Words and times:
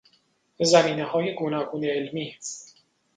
زمینههای 0.59 1.35
گوناگون 1.35 1.85
علمی 1.85 2.35